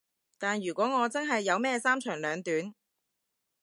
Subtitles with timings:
[0.39, 2.73] 但如果我真係有咩三長兩短